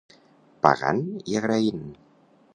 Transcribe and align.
Pagant 0.67 1.03
i 1.35 1.39
agraint. 1.43 1.87